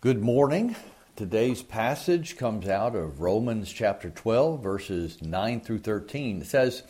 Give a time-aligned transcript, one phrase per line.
[0.00, 0.76] Good morning.
[1.16, 6.42] Today's passage comes out of Romans chapter 12, verses 9 through 13.
[6.42, 6.84] It says,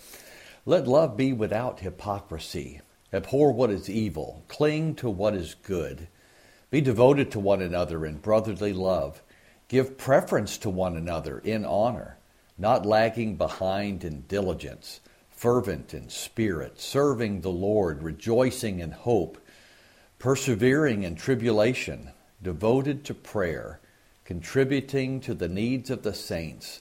[0.67, 2.83] Let love be without hypocrisy.
[3.11, 4.45] Abhor what is evil.
[4.49, 6.09] Cling to what is good.
[6.71, 9.23] Be devoted to one another in brotherly love.
[9.69, 12.19] Give preference to one another in honor,
[12.59, 15.01] not lagging behind in diligence,
[15.31, 19.39] fervent in spirit, serving the Lord, rejoicing in hope,
[20.19, 22.11] persevering in tribulation
[22.43, 23.81] devoted to prayer,
[24.25, 26.81] contributing to the needs of the saints,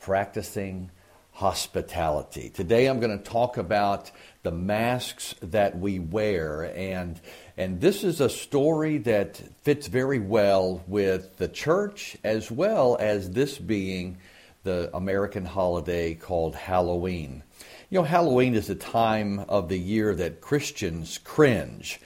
[0.00, 0.90] practicing
[1.32, 2.50] hospitality.
[2.50, 4.10] Today I'm going to talk about
[4.42, 7.20] the masks that we wear and
[7.56, 13.30] and this is a story that fits very well with the church as well as
[13.30, 14.18] this being
[14.64, 17.42] the American holiday called Halloween.
[17.90, 22.00] You know, Halloween is a time of the year that Christians cringe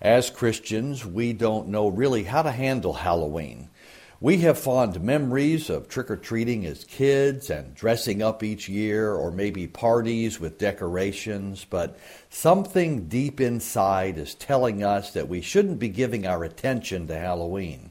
[0.00, 3.70] as Christians, we don't know really how to handle Halloween.
[4.18, 9.12] We have fond memories of trick or treating as kids and dressing up each year,
[9.12, 11.98] or maybe parties with decorations, but
[12.30, 17.90] something deep inside is telling us that we shouldn't be giving our attention to Halloween.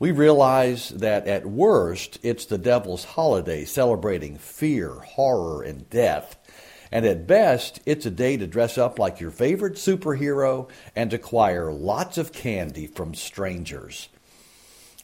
[0.00, 6.36] We realize that at worst, it's the devil's holiday celebrating fear, horror, and death.
[6.94, 11.72] And at best, it's a day to dress up like your favorite superhero and acquire
[11.72, 14.08] lots of candy from strangers.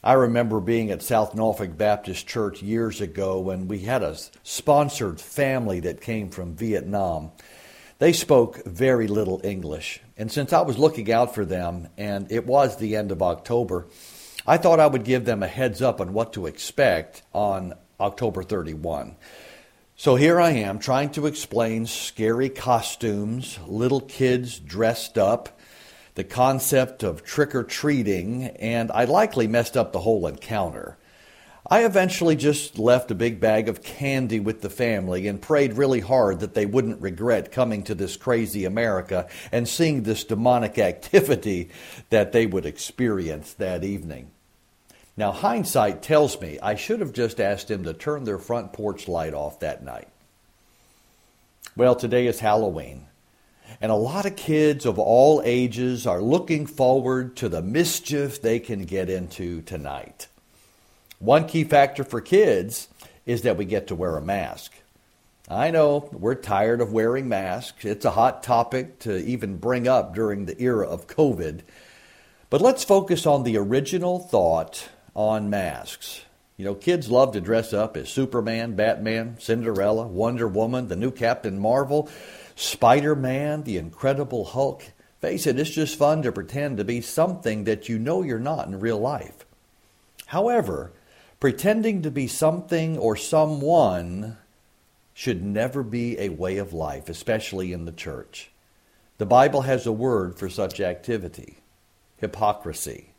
[0.01, 5.19] I remember being at South Norfolk Baptist Church years ago when we had a sponsored
[5.19, 7.31] family that came from Vietnam.
[7.99, 12.47] They spoke very little English, and since I was looking out for them and it
[12.47, 13.87] was the end of October,
[14.47, 18.43] I thought I would give them a heads up on what to expect on October
[18.43, 19.17] 31.
[20.01, 25.59] So here I am trying to explain scary costumes, little kids dressed up,
[26.15, 30.97] the concept of trick or treating, and I likely messed up the whole encounter.
[31.69, 35.99] I eventually just left a big bag of candy with the family and prayed really
[35.99, 41.69] hard that they wouldn't regret coming to this crazy America and seeing this demonic activity
[42.09, 44.31] that they would experience that evening.
[45.17, 49.07] Now, hindsight tells me I should have just asked them to turn their front porch
[49.07, 50.07] light off that night.
[51.75, 53.07] Well, today is Halloween,
[53.81, 58.59] and a lot of kids of all ages are looking forward to the mischief they
[58.59, 60.27] can get into tonight.
[61.19, 62.87] One key factor for kids
[63.25, 64.73] is that we get to wear a mask.
[65.47, 67.85] I know we're tired of wearing masks.
[67.85, 71.61] It's a hot topic to even bring up during the era of COVID.
[72.49, 76.21] But let's focus on the original thought on masks.
[76.57, 81.11] You know, kids love to dress up as Superman, Batman, Cinderella, Wonder Woman, the new
[81.11, 82.09] Captain Marvel,
[82.55, 84.83] Spider Man, the Incredible Hulk.
[85.21, 88.67] Face it, it's just fun to pretend to be something that you know you're not
[88.67, 89.45] in real life.
[90.27, 90.91] However,
[91.39, 94.37] pretending to be something or someone
[95.13, 98.51] should never be a way of life, especially in the church.
[99.17, 101.57] The Bible has a word for such activity
[102.17, 103.10] hypocrisy.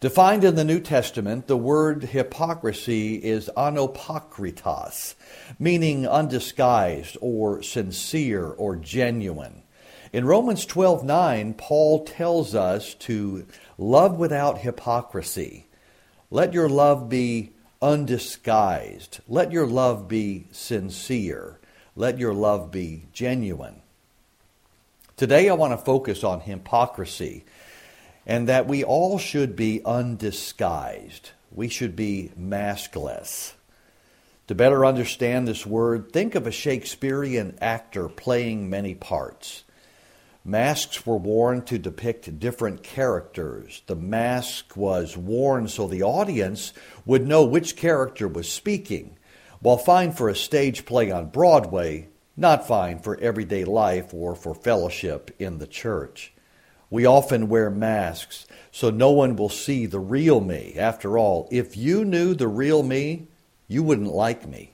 [0.00, 5.16] Defined in the New Testament, the word hypocrisy is anopokritos,
[5.58, 9.64] meaning undisguised or sincere or genuine.
[10.12, 13.44] In Romans 12:9, Paul tells us to
[13.76, 15.66] love without hypocrisy.
[16.30, 17.50] Let your love be
[17.82, 19.18] undisguised.
[19.26, 21.58] Let your love be sincere.
[21.96, 23.82] Let your love be genuine.
[25.16, 27.44] Today I want to focus on hypocrisy
[28.28, 31.30] and that we all should be undisguised.
[31.50, 33.54] We should be maskless.
[34.48, 39.64] To better understand this word, think of a Shakespearean actor playing many parts.
[40.44, 43.82] Masks were worn to depict different characters.
[43.86, 46.72] The mask was worn so the audience
[47.04, 49.18] would know which character was speaking.
[49.60, 54.54] While fine for a stage play on Broadway, not fine for everyday life or for
[54.54, 56.32] fellowship in the church.
[56.90, 58.46] We often wear masks
[58.78, 60.74] so no one will see the real me.
[60.76, 63.26] After all, if you knew the real me,
[63.66, 64.72] you wouldn't like me.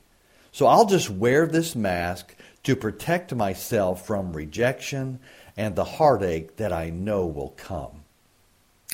[0.52, 2.34] So I'll just wear this mask
[2.64, 5.20] to protect myself from rejection
[5.56, 8.02] and the heartache that I know will come.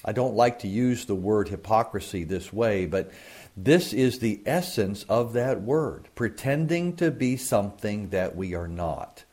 [0.04, 3.10] I don't like to use the word hypocrisy this way, but
[3.56, 9.24] this is the essence of that word pretending to be something that we are not.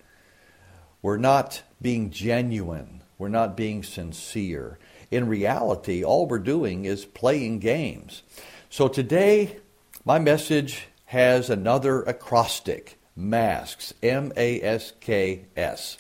[1.02, 4.78] We're not being genuine we're not being sincere.
[5.10, 8.24] In reality, all we're doing is playing games.
[8.70, 9.58] So today,
[10.06, 15.98] my message has another acrostic masks, M A S K S.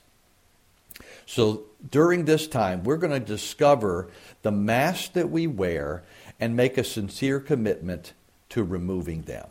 [1.25, 4.09] So during this time, we're going to discover
[4.41, 6.03] the mask that we wear
[6.39, 8.13] and make a sincere commitment
[8.49, 9.47] to removing them.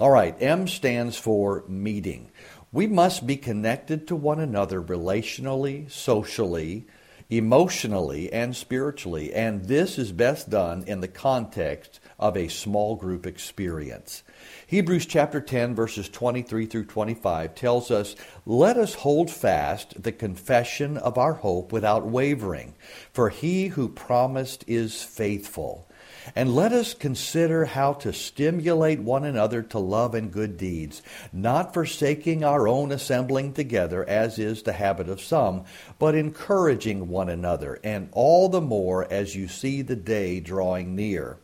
[0.00, 2.30] All right, M stands for meeting.
[2.70, 6.86] We must be connected to one another relationally, socially,
[7.30, 13.26] emotionally, and spiritually, and this is best done in the context of a small group
[13.26, 14.22] experience.
[14.66, 20.98] Hebrews chapter 10, verses 23 through 25 tells us, Let us hold fast the confession
[20.98, 22.74] of our hope without wavering,
[23.14, 25.88] for he who promised is faithful.
[26.34, 31.02] And let us consider how to stimulate one another to love and good deeds,
[31.32, 35.64] not forsaking our own assembling together, as is the habit of some,
[35.98, 41.38] but encouraging one another, and all the more as you see the day drawing near.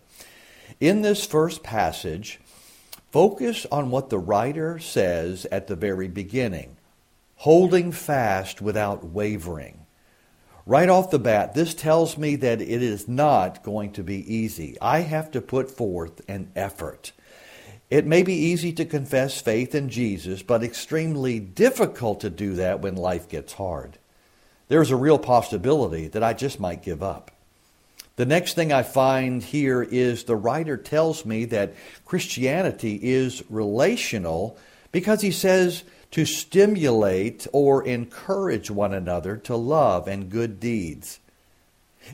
[0.80, 2.40] In this first passage,
[3.10, 6.76] focus on what the writer says at the very beginning
[7.36, 9.83] holding fast without wavering.
[10.66, 14.78] Right off the bat, this tells me that it is not going to be easy.
[14.80, 17.12] I have to put forth an effort.
[17.90, 22.80] It may be easy to confess faith in Jesus, but extremely difficult to do that
[22.80, 23.98] when life gets hard.
[24.68, 27.30] There's a real possibility that I just might give up.
[28.16, 31.74] The next thing I find here is the writer tells me that
[32.06, 34.56] Christianity is relational
[34.92, 35.82] because he says
[36.14, 41.18] to stimulate or encourage one another to love and good deeds.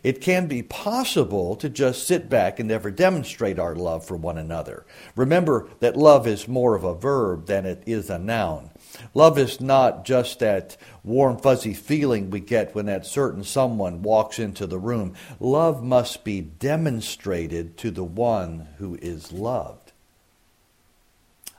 [0.02, 4.38] It can be possible to just sit back and never demonstrate our love for one
[4.38, 4.86] another.
[5.16, 8.70] Remember that love is more of a verb than it is a noun.
[9.12, 14.38] Love is not just that warm, fuzzy feeling we get when that certain someone walks
[14.38, 15.14] into the room.
[15.38, 19.92] Love must be demonstrated to the one who is loved.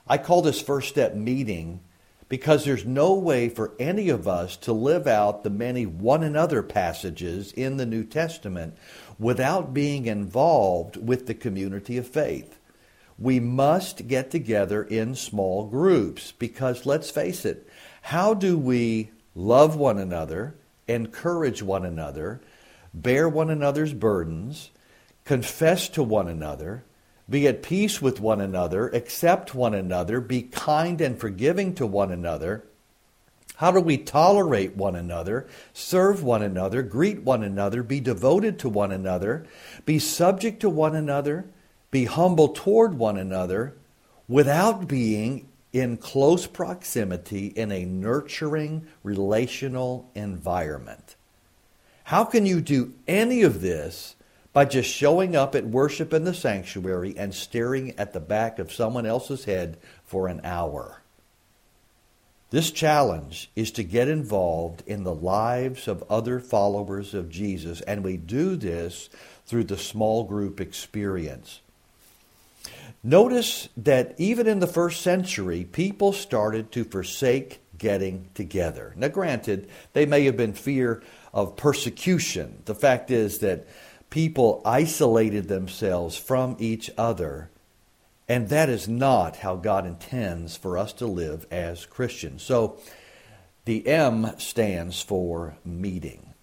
[0.08, 1.78] I call this first step meeting
[2.32, 6.62] because there's no way for any of us to live out the many one another
[6.62, 8.74] passages in the New Testament
[9.18, 12.58] without being involved with the community of faith.
[13.18, 17.68] We must get together in small groups because let's face it,
[18.00, 20.54] how do we love one another,
[20.88, 22.40] encourage one another,
[22.94, 24.70] bear one another's burdens,
[25.26, 26.82] confess to one another,
[27.32, 32.12] be at peace with one another, accept one another, be kind and forgiving to one
[32.12, 32.62] another.
[33.56, 38.68] How do we tolerate one another, serve one another, greet one another, be devoted to
[38.68, 39.46] one another,
[39.86, 41.46] be subject to one another,
[41.90, 43.76] be humble toward one another
[44.28, 51.16] without being in close proximity in a nurturing relational environment?
[52.04, 54.16] How can you do any of this
[54.52, 58.72] by just showing up at worship in the sanctuary and staring at the back of
[58.72, 61.02] someone else's head for an hour.
[62.50, 68.04] This challenge is to get involved in the lives of other followers of Jesus, and
[68.04, 69.08] we do this
[69.46, 71.60] through the small group experience.
[73.02, 78.92] Notice that even in the first century, people started to forsake getting together.
[78.96, 81.02] Now, granted, they may have been fear
[81.32, 82.62] of persecution.
[82.66, 83.66] The fact is that
[84.12, 87.48] people isolated themselves from each other.
[88.28, 92.42] And that is not how God intends for us to live as Christians.
[92.42, 92.78] So
[93.64, 96.34] the M stands for meeting.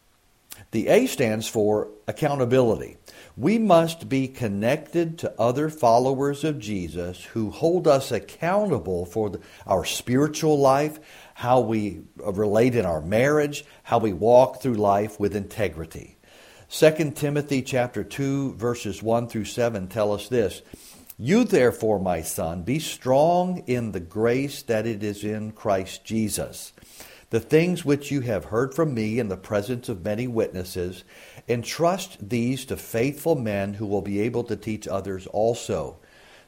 [0.71, 2.97] The A stands for accountability.
[3.37, 9.41] We must be connected to other followers of Jesus who hold us accountable for the,
[9.67, 10.99] our spiritual life,
[11.35, 16.17] how we relate in our marriage, how we walk through life with integrity.
[16.71, 20.61] 2 Timothy chapter 2 verses 1 through 7 tell us this.
[21.17, 26.71] You therefore, my son, be strong in the grace that it is in Christ Jesus.
[27.31, 31.03] The things which you have heard from me in the presence of many witnesses,
[31.47, 35.97] entrust these to faithful men who will be able to teach others also.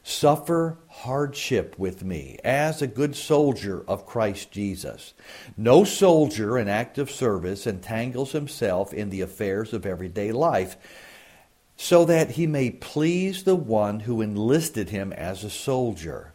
[0.04, 5.14] Suffer hardship with me as a good soldier of Christ Jesus.
[5.56, 10.76] No soldier in active service entangles himself in the affairs of everyday life
[11.78, 16.34] so that he may please the one who enlisted him as a soldier.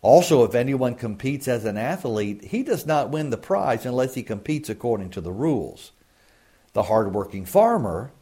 [0.00, 4.22] Also, if anyone competes as an athlete, he does not win the prize unless he
[4.22, 5.92] competes according to the rules.
[6.72, 8.12] The hard-working farmer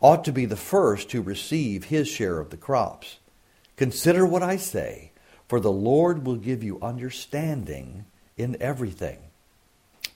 [0.00, 3.18] ought to be the first to receive his share of the crops.
[3.76, 5.12] Consider what I say,
[5.48, 8.06] for the Lord will give you understanding
[8.36, 9.18] in everything.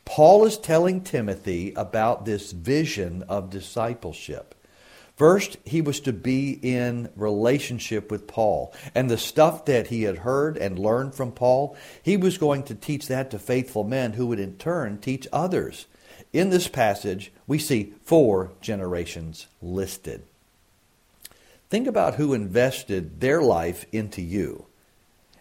[0.04, 4.54] Paul is telling Timothy about this vision of discipleship.
[5.16, 8.72] First, he was to be in relationship with Paul.
[8.94, 12.74] And the stuff that he had heard and learned from Paul, he was going to
[12.74, 15.84] teach that to faithful men who would in turn teach others.
[16.32, 20.22] In this passage, we see four generations listed.
[21.70, 24.66] Think about who invested their life into you.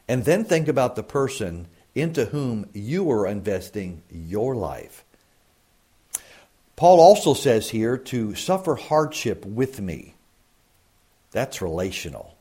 [0.08, 5.04] And then think about the person into whom you are investing your life.
[6.76, 10.16] Paul also says here to suffer hardship with me.
[11.32, 12.38] That's relational.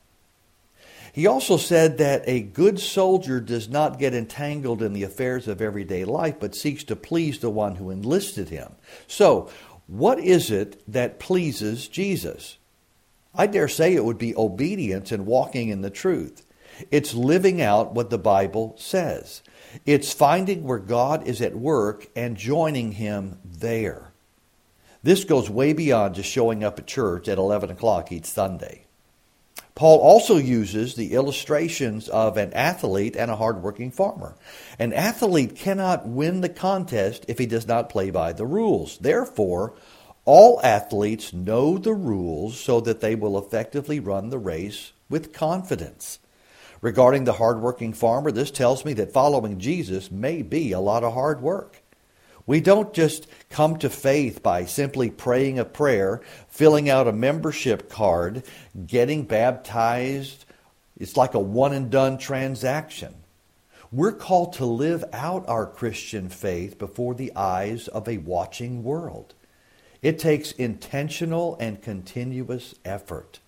[1.13, 5.61] He also said that a good soldier does not get entangled in the affairs of
[5.61, 8.73] everyday life, but seeks to please the one who enlisted him.
[9.07, 9.51] So,
[9.87, 12.59] what is it that pleases Jesus?
[13.39, 16.45] I dare say it would be obedience and walking in the truth.
[16.91, 19.43] It's living out what the Bible says.
[19.87, 24.13] It's finding where God is at work and joining Him there.
[25.03, 28.85] This goes way beyond just showing up at church at 11 o'clock each Sunday.
[29.79, 34.37] Paul also uses the illustrations of an athlete and a hardworking farmer.
[34.77, 38.99] An athlete cannot win the contest if he does not play by the rules.
[38.99, 39.75] Therefore,
[40.29, 46.19] all athletes know the rules so that they will effectively run the race with confidence.
[46.83, 51.15] Regarding the hardworking farmer, this tells me that following Jesus may be a lot of
[51.15, 51.81] hard work.
[52.45, 57.89] We don't just come to faith by simply praying a prayer, filling out a membership
[57.89, 58.43] card,
[58.87, 60.45] getting baptized.
[60.99, 63.15] It's like a one and done transaction.
[63.91, 69.33] We're called to live out our Christian faith before the eyes of a watching world.
[70.03, 73.41] It takes intentional and continuous effort.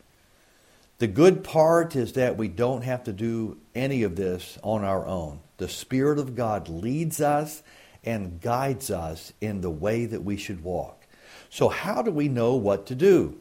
[0.98, 5.06] The good part is that we don't have to do any of this on our
[5.06, 5.40] own.
[5.56, 7.62] The Spirit of God leads us
[8.04, 11.06] and guides us in the way that we should walk.
[11.48, 13.38] So, how do we know what to do?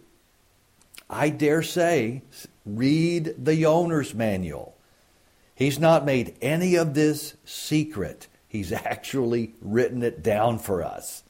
[1.09, 2.21] I dare say,
[2.65, 4.77] read the owner's manual.
[5.55, 11.23] He's not made any of this secret, he's actually written it down for us.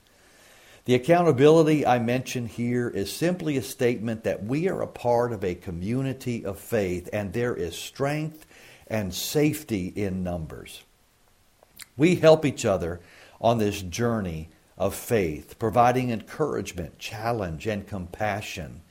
[0.89, 5.43] The accountability I mention here is simply a statement that we are a part of
[5.43, 8.47] a community of faith and there is strength
[8.87, 10.81] and safety in numbers.
[11.95, 13.01] We help each other
[13.39, 18.81] on this journey of faith, providing encouragement, challenge, and compassion.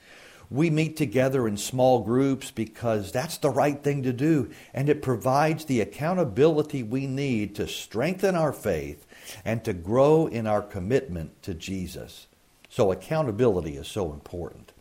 [0.49, 5.01] We meet together in small groups because that's the right thing to do, and it
[5.01, 9.05] provides the accountability we need to strengthen our faith
[9.43, 12.27] and to grow in our commitment to Jesus.
[12.69, 14.71] So, accountability is so important.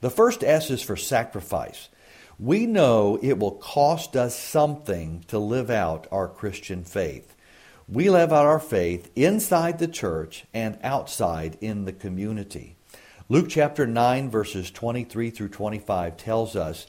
[0.00, 1.88] The first S is for sacrifice.
[2.38, 7.34] We know it will cost us something to live out our Christian faith.
[7.88, 12.76] We live out our faith inside the church and outside in the community.
[13.30, 16.86] Luke chapter 9, verses 23 through 25 tells us,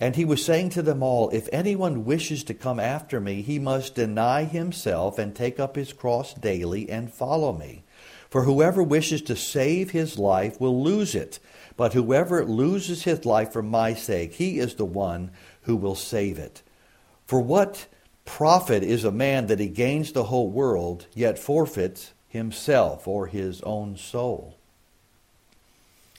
[0.00, 3.58] And he was saying to them all, If anyone wishes to come after me, he
[3.58, 7.84] must deny himself and take up his cross daily and follow me.
[8.30, 11.38] For whoever wishes to save his life will lose it,
[11.76, 16.38] but whoever loses his life for my sake, he is the one who will save
[16.38, 16.62] it.
[17.26, 17.86] For what
[18.24, 23.60] Profit is a man that he gains the whole world, yet forfeits himself or his
[23.62, 24.56] own soul.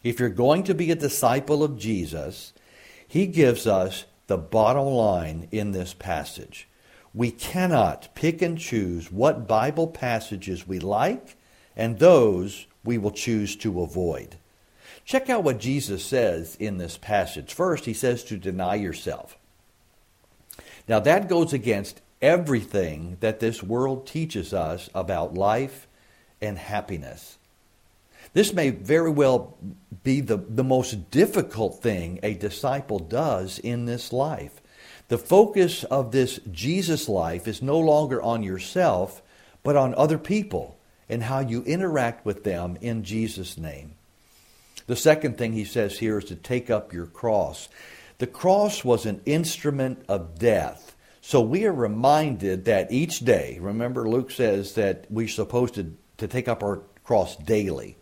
[0.03, 2.51] If you're going to be a disciple of Jesus,
[3.11, 6.69] he gives us the bottom line in this passage.
[7.13, 11.35] We cannot pick and choose what Bible passages we like
[11.75, 14.37] and those we will choose to avoid.
[15.03, 17.53] Check out what Jesus says in this passage.
[17.53, 19.37] First, he says to deny yourself.
[20.87, 25.85] Now, that goes against everything that this world teaches us about life
[26.41, 27.37] and happiness.
[28.33, 29.57] This may very well
[30.03, 34.61] be the, the most difficult thing a disciple does in this life.
[35.09, 39.21] The focus of this Jesus life is no longer on yourself,
[39.63, 40.77] but on other people
[41.09, 43.95] and how you interact with them in Jesus' name.
[44.87, 47.67] The second thing he says here is to take up your cross.
[48.19, 50.95] The cross was an instrument of death.
[51.19, 56.27] So we are reminded that each day, remember Luke says that we're supposed to, to
[56.27, 57.97] take up our cross daily.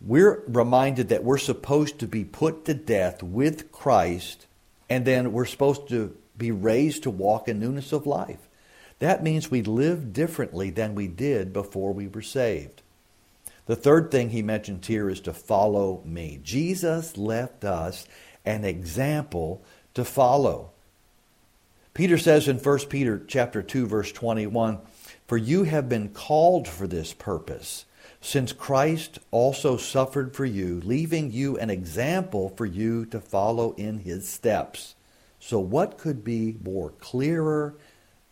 [0.00, 4.46] We're reminded that we're supposed to be put to death with Christ,
[4.90, 8.48] and then we're supposed to be raised to walk in newness of life.
[8.98, 12.82] That means we live differently than we did before we were saved.
[13.66, 16.38] The third thing he mentions here is to follow me.
[16.42, 18.06] Jesus left us
[18.44, 19.62] an example
[19.94, 20.70] to follow.
[21.94, 24.80] Peter says in 1 Peter chapter 2 verse 21,
[25.26, 27.86] "For you have been called for this purpose,
[28.24, 33.98] since Christ also suffered for you, leaving you an example for you to follow in
[33.98, 34.94] his steps."
[35.38, 37.74] So what could be more clearer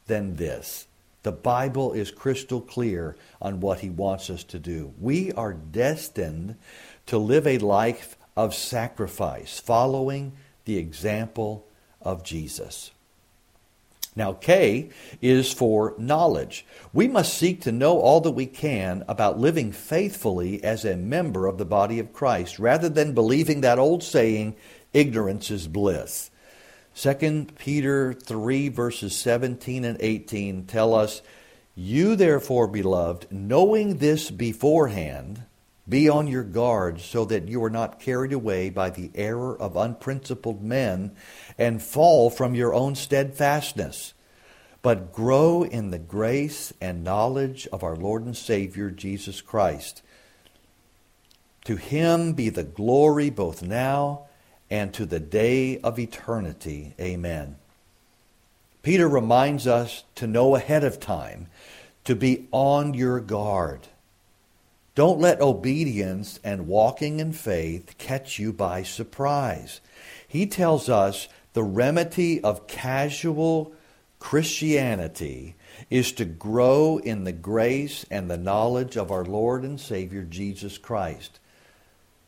[0.06, 0.86] than this?
[1.24, 4.94] The Bible is crystal clear on what he wants us to do.
[4.98, 6.56] We are destined
[7.06, 10.32] to live a life of sacrifice, following
[10.64, 11.66] the example
[12.00, 12.92] of Jesus.
[14.14, 14.90] Now, K
[15.22, 16.66] is for knowledge.
[16.92, 21.46] We must seek to know all that we can about living faithfully as a member
[21.46, 24.56] of the body of Christ, rather than believing that old saying,
[24.92, 26.30] ignorance is bliss.
[26.94, 31.22] 2 Peter 3, verses 17 and 18 tell us,
[31.74, 35.44] You therefore, beloved, knowing this beforehand,
[35.88, 39.76] be on your guard so that you are not carried away by the error of
[39.76, 41.12] unprincipled men
[41.58, 44.14] and fall from your own steadfastness,
[44.80, 50.02] but grow in the grace and knowledge of our Lord and Savior Jesus Christ.
[51.64, 54.26] To him be the glory both now
[54.70, 56.94] and to the day of eternity.
[57.00, 57.56] Amen.
[58.82, 61.48] Peter reminds us to know ahead of time,
[62.04, 63.88] to be on your guard.
[64.94, 69.80] Don't let obedience and walking in faith catch you by surprise.
[70.28, 73.72] He tells us the remedy of casual
[74.18, 75.54] Christianity
[75.90, 80.78] is to grow in the grace and the knowledge of our Lord and Savior Jesus
[80.78, 81.40] Christ.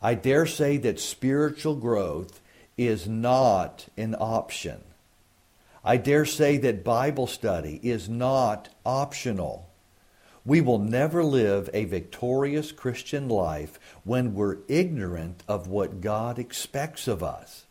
[0.01, 2.41] I dare say that spiritual growth
[2.77, 4.83] is not an option.
[5.83, 9.69] I dare say that Bible study is not optional.
[10.45, 17.07] We will never live a victorious Christian life when we're ignorant of what God expects
[17.07, 17.65] of us.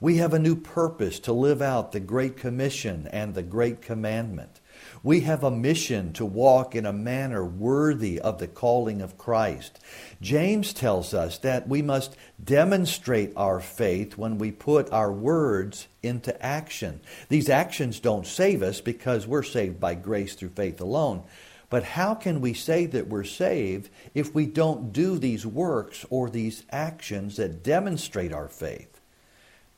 [0.00, 4.60] We have a new purpose to live out the Great Commission and the Great Commandment.
[5.02, 9.78] We have a mission to walk in a manner worthy of the calling of Christ.
[10.20, 16.44] James tells us that we must demonstrate our faith when we put our words into
[16.44, 17.00] action.
[17.28, 21.22] These actions don't save us because we're saved by grace through faith alone.
[21.68, 26.30] But how can we say that we're saved if we don't do these works or
[26.30, 29.00] these actions that demonstrate our faith?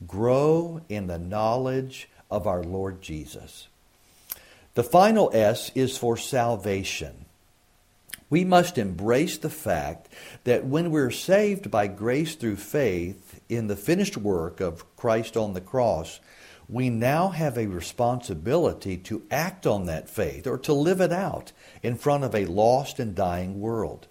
[0.07, 3.69] Grow in the knowledge of our Lord Jesus.
[4.75, 7.25] The final S is for salvation.
[8.31, 10.09] We must embrace the fact
[10.45, 15.55] that when we're saved by grace through faith in the finished work of Christ on
[15.55, 16.21] the cross,
[16.69, 21.53] we now have a responsibility to act on that faith or to live it out
[21.83, 24.07] in front of a lost and dying world.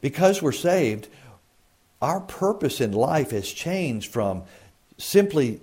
[0.00, 1.08] Because we're saved,
[2.00, 4.42] our purpose in life has changed from
[4.98, 5.60] simply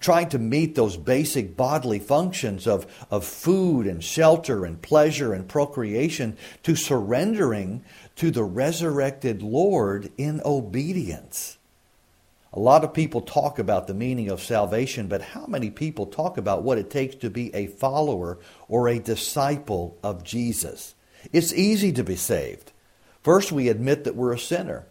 [0.00, 5.46] trying to meet those basic bodily functions of, of food and shelter and pleasure and
[5.46, 7.84] procreation to surrendering
[8.16, 11.58] to the resurrected Lord in obedience.
[12.52, 16.36] A lot of people talk about the meaning of salvation, but how many people talk
[16.36, 20.94] about what it takes to be a follower or a disciple of Jesus?
[21.32, 22.72] It's easy to be saved.
[23.22, 24.86] First, we admit that we're a sinner.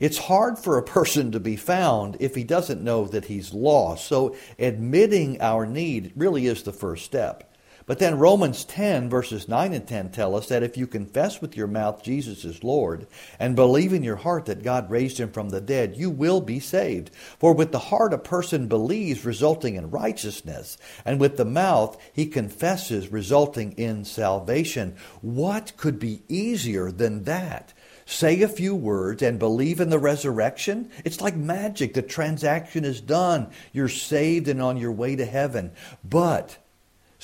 [0.00, 4.06] It's hard for a person to be found if he doesn't know that he's lost.
[4.06, 7.53] So admitting our need really is the first step.
[7.86, 11.54] But then Romans 10, verses 9 and 10 tell us that if you confess with
[11.54, 13.06] your mouth Jesus is Lord
[13.38, 16.60] and believe in your heart that God raised him from the dead, you will be
[16.60, 17.10] saved.
[17.38, 22.26] For with the heart a person believes, resulting in righteousness, and with the mouth he
[22.26, 24.96] confesses, resulting in salvation.
[25.20, 27.74] What could be easier than that?
[28.06, 31.94] say a few words and believe in the resurrection, it's like magic.
[31.94, 33.50] The transaction is done.
[33.72, 35.72] You're saved and on your way to heaven.
[36.04, 36.58] But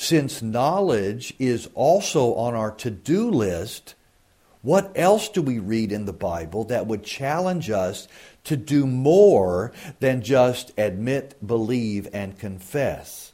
[0.00, 3.94] since knowledge is also on our to do list,
[4.62, 8.08] what else do we read in the Bible that would challenge us
[8.44, 13.32] to do more than just admit, believe, and confess?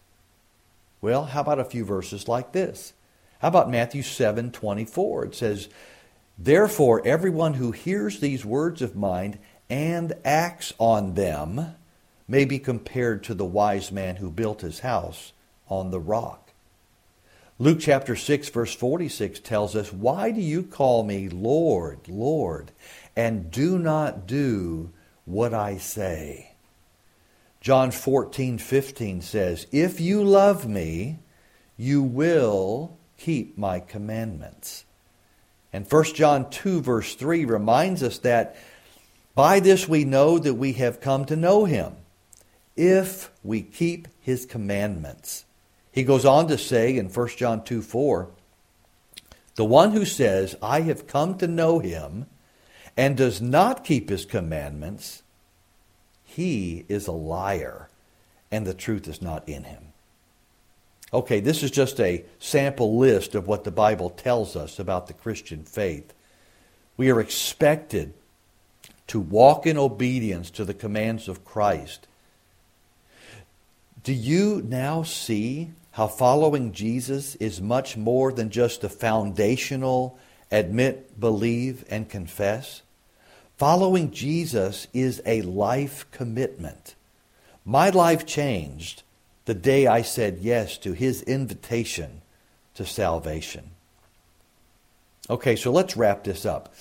[1.00, 2.94] Well, how about a few verses like this?
[3.38, 5.26] How about Matthew 7 24?
[5.26, 5.68] It says,
[6.36, 9.38] Therefore, everyone who hears these words of mine
[9.70, 11.76] and acts on them
[12.26, 15.32] may be compared to the wise man who built his house
[15.68, 16.45] on the rock.
[17.58, 22.70] Luke chapter 6, verse 46 tells us, Why do you call me Lord, Lord,
[23.16, 24.90] and do not do
[25.24, 26.52] what I say?
[27.62, 31.18] John 14, 15 says, If you love me,
[31.78, 34.84] you will keep my commandments.
[35.72, 38.54] And 1 John 2, verse 3 reminds us that
[39.34, 41.94] by this we know that we have come to know him,
[42.76, 45.45] if we keep his commandments.
[45.96, 48.28] He goes on to say in 1 John 2, 4,
[49.54, 52.26] the one who says, I have come to know him,
[52.98, 55.22] and does not keep his commandments,
[56.22, 57.88] he is a liar,
[58.50, 59.84] and the truth is not in him.
[61.14, 65.14] Okay, this is just a sample list of what the Bible tells us about the
[65.14, 66.12] Christian faith.
[66.98, 68.12] We are expected
[69.06, 72.06] to walk in obedience to the commands of Christ.
[74.02, 80.18] Do you now see how following Jesus is much more than just a foundational
[80.50, 82.82] admit, believe, and confess?
[83.56, 86.96] Following Jesus is a life commitment.
[87.64, 89.04] My life changed
[89.46, 92.20] the day I said yes to his invitation
[92.74, 93.70] to salvation.
[95.30, 96.74] Okay, so let's wrap this up.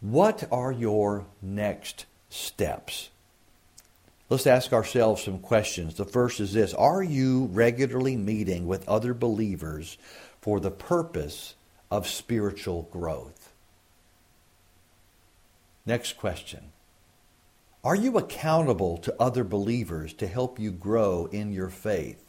[0.00, 3.10] What are your next steps?
[4.32, 5.96] Let's ask ourselves some questions.
[5.96, 9.98] The first is this Are you regularly meeting with other believers
[10.40, 11.54] for the purpose
[11.90, 13.52] of spiritual growth?
[15.84, 16.72] Next question
[17.84, 22.24] Are you accountable to other believers to help you grow in your faith?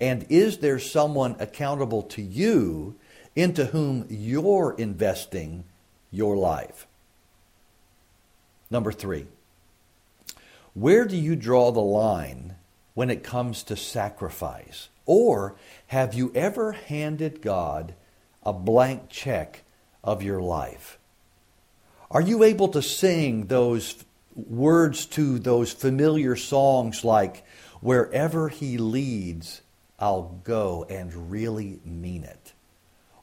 [0.00, 2.96] And is there someone accountable to you
[3.36, 5.62] into whom you're investing
[6.10, 6.88] your life?
[8.72, 9.28] Number three,
[10.74, 12.56] where do you draw the line
[12.94, 14.88] when it comes to sacrifice?
[15.06, 15.54] Or
[15.88, 17.94] have you ever handed God
[18.42, 19.62] a blank check
[20.02, 20.98] of your life?
[22.10, 27.44] Are you able to sing those words to those familiar songs like,
[27.80, 29.60] Wherever He leads,
[29.98, 32.52] I'll go and really mean it?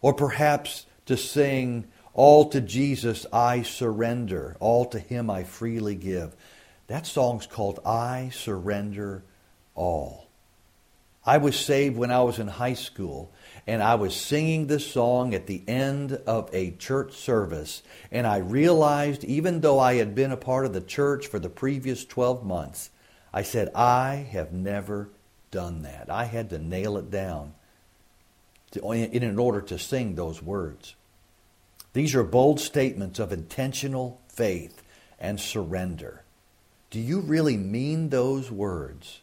[0.01, 6.35] Or perhaps to sing, All to Jesus I surrender, all to Him I freely give.
[6.91, 9.23] That song's called I Surrender
[9.75, 10.27] All.
[11.25, 13.31] I was saved when I was in high school,
[13.65, 18.39] and I was singing this song at the end of a church service, and I
[18.39, 22.43] realized, even though I had been a part of the church for the previous 12
[22.43, 22.89] months,
[23.31, 25.11] I said, I have never
[25.49, 26.09] done that.
[26.09, 27.53] I had to nail it down
[28.73, 30.95] in order to sing those words.
[31.93, 34.83] These are bold statements of intentional faith
[35.17, 36.20] and surrender.
[36.91, 39.21] Do you really mean those words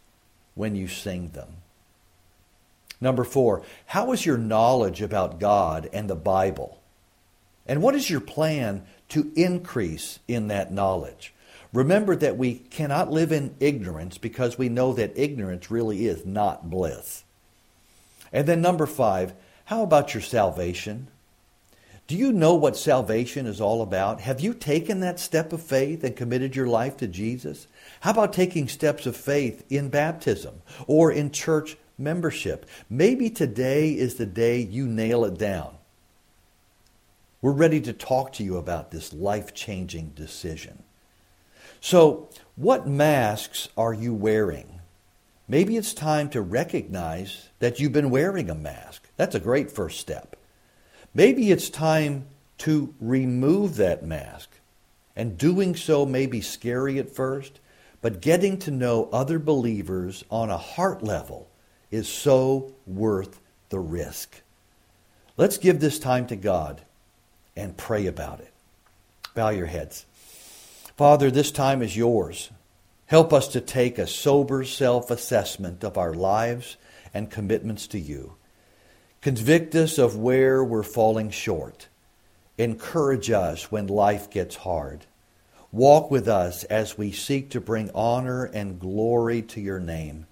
[0.55, 1.59] when you sing them?
[3.01, 6.81] Number four, how is your knowledge about God and the Bible?
[7.67, 11.33] And what is your plan to increase in that knowledge?
[11.73, 16.71] Remember that we cannot live in ignorance because we know that ignorance really is not
[16.71, 17.25] bliss.
[18.33, 19.35] And then number five,
[19.67, 21.09] how about your salvation?
[22.09, 24.23] Do you know what salvation is all about?
[24.23, 27.67] Have you taken that step of faith and committed your life to Jesus?
[28.01, 32.65] How about taking steps of faith in baptism or in church membership?
[32.89, 35.75] Maybe today is the day you nail it down.
[37.43, 40.85] We're ready to talk to you about this life changing decision.
[41.79, 44.81] So, what masks are you wearing?
[45.47, 49.07] Maybe it's time to recognize that you've been wearing a mask.
[49.19, 50.38] That's a great first step.
[51.15, 52.27] Maybe it's time
[52.59, 54.51] to remove that mask.
[55.17, 57.59] And doing so may be scary at first,
[58.01, 61.49] but getting to know other believers on a heart level
[61.91, 63.41] is so worth
[63.71, 64.43] the risk.
[65.37, 66.83] Let's give this time to God
[67.57, 68.53] and pray about it.
[69.35, 70.07] Bow your heads.
[70.97, 72.51] Father, this time is yours.
[73.07, 76.77] Help us to take a sober self assessment of our lives
[77.15, 78.35] and commitments to you.
[79.21, 81.89] Convict us of where we're falling short.
[82.57, 85.07] Encourage us when life gets hard.
[85.73, 90.27] Walk with us as we seek to bring honor and glory to your name.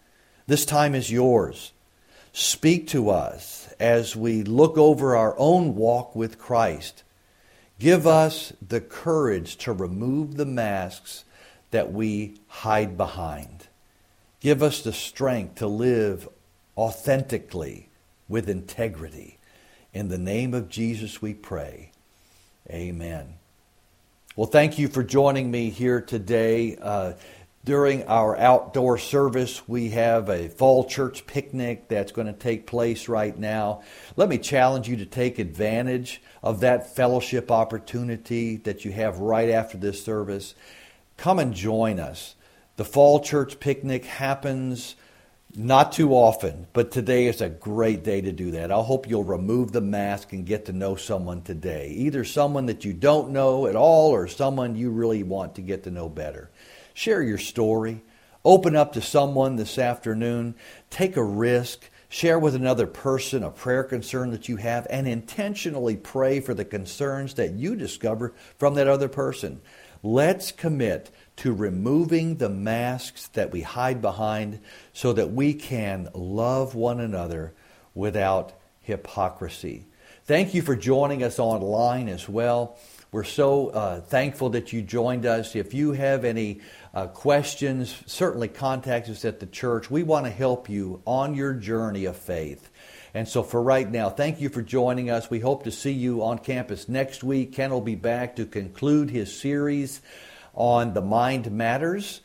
[0.46, 1.72] This time is yours.
[2.32, 7.02] Speak to us as we look over our own walk with Christ.
[7.78, 11.24] Give us the courage to remove the masks
[11.70, 13.66] that we hide behind.
[14.40, 16.28] Give us the strength to live
[16.76, 17.88] authentically
[18.28, 19.38] with integrity.
[19.92, 21.92] In the name of Jesus we pray.
[22.68, 23.34] Amen.
[24.34, 26.76] Well, thank you for joining me here today.
[26.76, 27.14] Uh,
[27.64, 33.08] during our outdoor service, we have a fall church picnic that's going to take place
[33.08, 33.82] right now.
[34.14, 39.50] Let me challenge you to take advantage of that fellowship opportunity that you have right
[39.50, 40.54] after this service.
[41.16, 42.36] Come and join us.
[42.76, 44.94] The fall church picnic happens
[45.54, 48.70] not too often, but today is a great day to do that.
[48.70, 51.92] I hope you'll remove the mask and get to know someone today.
[51.96, 55.84] Either someone that you don't know at all or someone you really want to get
[55.84, 56.50] to know better.
[56.94, 58.02] Share your story.
[58.44, 60.54] Open up to someone this afternoon.
[60.90, 61.90] Take a risk.
[62.08, 66.64] Share with another person a prayer concern that you have and intentionally pray for the
[66.64, 69.60] concerns that you discover from that other person.
[70.06, 74.60] Let's commit to removing the masks that we hide behind
[74.92, 77.54] so that we can love one another
[77.92, 79.88] without hypocrisy.
[80.24, 82.78] Thank you for joining us online as well.
[83.10, 85.56] We're so uh, thankful that you joined us.
[85.56, 86.60] If you have any
[86.94, 89.90] uh, questions, certainly contact us at the church.
[89.90, 92.70] We want to help you on your journey of faith.
[93.16, 95.30] And so for right now, thank you for joining us.
[95.30, 97.54] We hope to see you on campus next week.
[97.54, 100.02] Ken will be back to conclude his series
[100.52, 102.20] on the mind matters.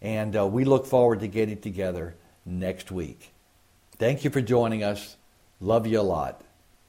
[0.00, 3.32] And uh, we look forward to getting together next week.
[3.98, 5.16] Thank you for joining us.
[5.60, 6.42] Love you a lot.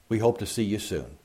[0.09, 1.19] We hope to see you soon.